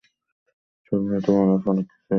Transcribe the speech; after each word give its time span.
স্বপ্নে 0.85 1.17
তো 1.25 1.31
মানুষ 1.39 1.61
অনেক 1.67 1.85
কিছুই 1.85 1.99
দেখে। 1.99 2.09